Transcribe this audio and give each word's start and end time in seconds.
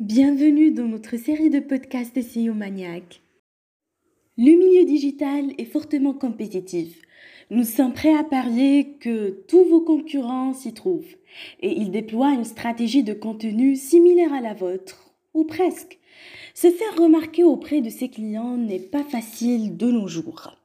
Bienvenue 0.00 0.72
dans 0.72 0.88
notre 0.88 1.16
série 1.16 1.50
de 1.50 1.60
podcasts 1.60 2.20
SEO 2.20 2.52
Maniac. 2.52 3.22
Le 4.36 4.58
milieu 4.58 4.84
digital 4.84 5.52
est 5.56 5.66
fortement 5.66 6.12
compétitif. 6.12 7.00
Nous 7.50 7.62
sommes 7.62 7.92
prêts 7.92 8.12
à 8.12 8.24
parier 8.24 8.96
que 8.98 9.44
tous 9.46 9.62
vos 9.62 9.82
concurrents 9.82 10.52
s'y 10.52 10.74
trouvent 10.74 11.14
et 11.60 11.70
ils 11.70 11.92
déploient 11.92 12.32
une 12.32 12.44
stratégie 12.44 13.04
de 13.04 13.14
contenu 13.14 13.76
similaire 13.76 14.32
à 14.32 14.40
la 14.40 14.52
vôtre, 14.52 15.14
ou 15.32 15.44
presque. 15.44 16.00
Se 16.54 16.72
faire 16.72 16.96
remarquer 17.00 17.44
auprès 17.44 17.80
de 17.80 17.88
ses 17.88 18.08
clients 18.08 18.56
n'est 18.56 18.80
pas 18.80 19.04
facile 19.04 19.76
de 19.76 19.92
nos 19.92 20.08
jours. 20.08 20.56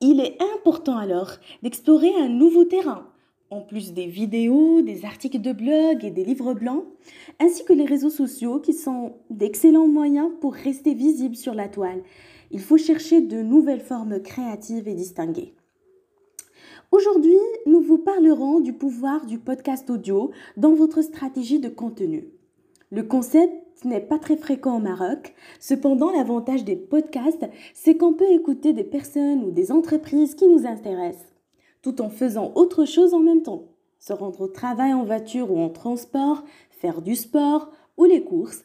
Il 0.00 0.18
est 0.18 0.36
important 0.56 0.98
alors 0.98 1.36
d'explorer 1.62 2.12
un 2.16 2.28
nouveau 2.28 2.64
terrain 2.64 3.06
en 3.50 3.60
plus 3.60 3.92
des 3.92 4.06
vidéos, 4.06 4.80
des 4.80 5.04
articles 5.04 5.40
de 5.40 5.52
blog 5.52 6.04
et 6.04 6.10
des 6.10 6.24
livres 6.24 6.54
blancs, 6.54 6.84
ainsi 7.40 7.64
que 7.64 7.72
les 7.72 7.84
réseaux 7.84 8.10
sociaux 8.10 8.60
qui 8.60 8.72
sont 8.72 9.14
d'excellents 9.28 9.88
moyens 9.88 10.30
pour 10.40 10.54
rester 10.54 10.94
visible 10.94 11.34
sur 11.34 11.54
la 11.54 11.68
toile. 11.68 12.02
Il 12.52 12.60
faut 12.60 12.78
chercher 12.78 13.20
de 13.20 13.42
nouvelles 13.42 13.80
formes 13.80 14.20
créatives 14.20 14.86
et 14.86 14.94
distinguées. 14.94 15.54
Aujourd'hui, 16.92 17.38
nous 17.66 17.80
vous 17.80 17.98
parlerons 17.98 18.60
du 18.60 18.72
pouvoir 18.72 19.26
du 19.26 19.38
podcast 19.38 19.90
audio 19.90 20.30
dans 20.56 20.74
votre 20.74 21.02
stratégie 21.02 21.60
de 21.60 21.68
contenu. 21.68 22.28
Le 22.90 23.02
concept 23.02 23.84
n'est 23.84 24.00
pas 24.00 24.18
très 24.18 24.36
fréquent 24.36 24.76
au 24.76 24.80
Maroc. 24.80 25.34
Cependant, 25.60 26.10
l'avantage 26.12 26.64
des 26.64 26.76
podcasts, 26.76 27.48
c'est 27.74 27.96
qu'on 27.96 28.12
peut 28.12 28.30
écouter 28.30 28.72
des 28.72 28.84
personnes 28.84 29.44
ou 29.44 29.50
des 29.50 29.72
entreprises 29.72 30.34
qui 30.34 30.48
nous 30.48 30.66
intéressent 30.66 31.30
tout 31.82 32.00
en 32.00 32.10
faisant 32.10 32.52
autre 32.54 32.84
chose 32.84 33.14
en 33.14 33.20
même 33.20 33.42
temps. 33.42 33.68
Se 33.98 34.12
rendre 34.12 34.42
au 34.42 34.48
travail 34.48 34.94
en 34.94 35.04
voiture 35.04 35.50
ou 35.50 35.58
en 35.58 35.68
transport, 35.68 36.44
faire 36.70 37.02
du 37.02 37.16
sport 37.16 37.70
ou 37.96 38.04
les 38.04 38.24
courses. 38.24 38.64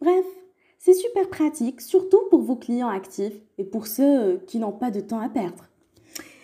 Bref, 0.00 0.24
c'est 0.78 0.94
super 0.94 1.28
pratique, 1.28 1.82
surtout 1.82 2.22
pour 2.30 2.40
vos 2.40 2.56
clients 2.56 2.88
actifs 2.88 3.38
et 3.58 3.64
pour 3.64 3.86
ceux 3.86 4.38
qui 4.46 4.58
n'ont 4.58 4.72
pas 4.72 4.90
de 4.90 5.00
temps 5.00 5.20
à 5.20 5.28
perdre. 5.28 5.68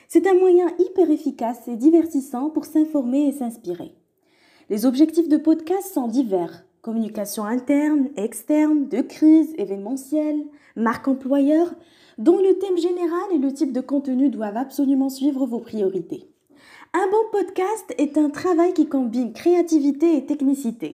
C'est 0.08 0.26
un 0.26 0.34
moyen 0.34 0.68
hyper 0.78 1.10
efficace 1.10 1.66
et 1.68 1.76
divertissant 1.76 2.50
pour 2.50 2.66
s'informer 2.66 3.28
et 3.28 3.32
s'inspirer. 3.32 3.94
Les 4.68 4.84
objectifs 4.84 5.28
de 5.28 5.36
podcast 5.36 5.92
sont 5.92 6.08
divers. 6.08 6.64
Communication 6.86 7.44
interne, 7.44 8.10
externe, 8.16 8.86
de 8.86 9.00
crise, 9.00 9.52
événementielle, 9.58 10.44
marque 10.76 11.08
employeur, 11.08 11.74
dont 12.16 12.38
le 12.38 12.56
thème 12.60 12.78
général 12.78 13.24
et 13.34 13.38
le 13.38 13.52
type 13.52 13.72
de 13.72 13.80
contenu 13.80 14.30
doivent 14.30 14.56
absolument 14.56 15.08
suivre 15.08 15.46
vos 15.46 15.58
priorités. 15.58 16.30
Un 16.94 17.10
bon 17.10 17.28
podcast 17.32 17.92
est 17.98 18.16
un 18.16 18.30
travail 18.30 18.72
qui 18.72 18.86
combine 18.88 19.32
créativité 19.32 20.16
et 20.16 20.26
technicité. 20.26 20.92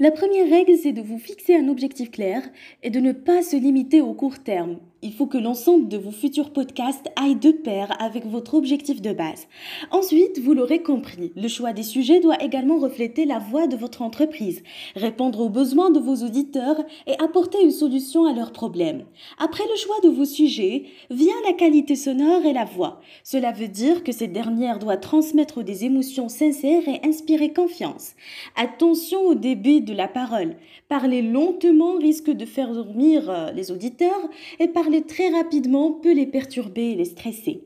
La 0.00 0.10
première 0.10 0.50
règle, 0.50 0.76
c'est 0.76 0.90
de 0.90 1.02
vous 1.02 1.20
fixer 1.20 1.54
un 1.54 1.68
objectif 1.68 2.10
clair 2.10 2.42
et 2.82 2.90
de 2.90 2.98
ne 2.98 3.12
pas 3.12 3.44
se 3.44 3.54
limiter 3.54 4.00
au 4.00 4.12
court 4.12 4.40
terme. 4.40 4.80
Il 5.02 5.12
faut 5.12 5.26
que 5.26 5.36
l'ensemble 5.36 5.88
de 5.88 5.98
vos 5.98 6.10
futurs 6.10 6.50
podcasts 6.50 7.06
aille 7.16 7.36
de 7.36 7.50
pair 7.50 7.94
avec 8.00 8.26
votre 8.26 8.54
objectif 8.54 9.02
de 9.02 9.12
base. 9.12 9.46
Ensuite, 9.90 10.38
vous 10.38 10.54
l'aurez 10.54 10.82
compris, 10.82 11.32
le 11.36 11.48
choix 11.48 11.74
des 11.74 11.82
sujets 11.82 12.20
doit 12.20 12.42
également 12.42 12.78
refléter 12.78 13.26
la 13.26 13.38
voix 13.38 13.66
de 13.66 13.76
votre 13.76 14.00
entreprise, 14.00 14.62
répondre 14.94 15.40
aux 15.40 15.50
besoins 15.50 15.90
de 15.90 16.00
vos 16.00 16.24
auditeurs 16.24 16.82
et 17.06 17.12
apporter 17.22 17.62
une 17.62 17.72
solution 17.72 18.24
à 18.24 18.32
leurs 18.32 18.52
problèmes. 18.52 19.04
Après 19.38 19.64
le 19.70 19.76
choix 19.76 20.00
de 20.02 20.08
vos 20.08 20.24
sujets, 20.24 20.84
vient 21.10 21.34
la 21.44 21.52
qualité 21.52 21.94
sonore 21.94 22.46
et 22.46 22.54
la 22.54 22.64
voix. 22.64 23.00
Cela 23.22 23.52
veut 23.52 23.68
dire 23.68 24.02
que 24.02 24.12
cette 24.12 24.32
dernière 24.32 24.78
doit 24.78 24.96
transmettre 24.96 25.62
des 25.62 25.84
émotions 25.84 26.30
sincères 26.30 26.88
et 26.88 27.06
inspirer 27.06 27.52
confiance. 27.52 28.14
Attention 28.56 29.20
au 29.26 29.34
débit 29.34 29.82
de 29.82 29.92
la 29.92 30.08
parole. 30.08 30.56
Parler 30.88 31.20
lentement 31.20 31.96
risque 31.96 32.30
de 32.30 32.46
faire 32.46 32.72
dormir 32.72 33.28
euh, 33.28 33.50
les 33.52 33.70
auditeurs 33.70 34.28
et 34.58 34.68
parler 34.68 34.95
très 35.02 35.30
rapidement 35.30 35.92
peut 35.92 36.14
les 36.14 36.26
perturber 36.26 36.90
et 36.90 36.94
les 36.94 37.04
stresser. 37.04 37.62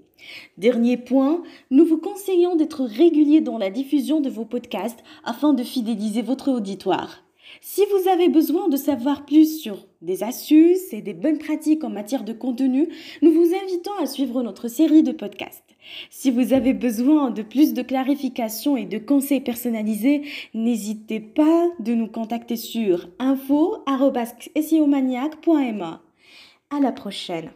Dernier 0.59 0.97
point, 0.97 1.43
nous 1.71 1.85
vous 1.85 1.99
conseillons 1.99 2.57
d'être 2.57 2.85
régulier 2.85 3.41
dans 3.41 3.59
la 3.59 3.71
diffusion 3.71 4.21
de 4.21 4.29
vos 4.29 4.45
podcasts 4.45 5.03
afin 5.25 5.53
de 5.53 5.63
fidéliser 5.63 6.23
votre 6.23 6.51
auditoire. 6.51 7.23
Si 7.61 7.83
vous 7.87 8.09
avez 8.09 8.29
besoin 8.29 8.69
de 8.69 8.77
savoir 8.77 9.25
plus 9.25 9.61
sur 9.61 9.87
des 10.03 10.23
astuces 10.23 10.93
et 10.93 11.03
des 11.03 11.15
bonnes 11.15 11.39
pratiques 11.39 11.83
en 11.85 11.91
matière 11.91 12.25
de 12.25 12.33
contenu, 12.33 12.89
nous 13.23 13.33
vous 13.33 13.55
invitons 13.55 13.97
à 14.01 14.07
suivre 14.07 14.43
notre 14.43 14.69
série 14.69 15.03
de 15.03 15.13
podcasts. 15.13 15.65
Si 16.11 16.31
vous 16.31 16.53
avez 16.53 16.73
besoin 16.73 17.31
de 17.31 17.43
plus 17.43 17.75
de 17.75 17.83
clarifications 17.83 18.77
et 18.77 18.87
de 18.87 18.99
conseils 18.99 19.41
personnalisés, 19.41 20.23
n'hésitez 20.55 21.19
pas 21.21 21.69
de 21.81 21.95
nous 21.95 22.07
contacter 22.07 22.55
sur 22.57 23.09
info.siomaniac.ma. 23.19 26.03
À 26.71 26.81
la 26.81 26.93
prochaine. 26.93 27.51